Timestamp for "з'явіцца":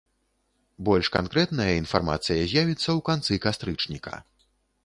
2.55-2.85